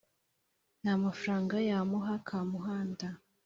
nta 0.81 0.93
mafaranga 1.03 1.55
yamuhaye.kamuhanda 1.69 3.07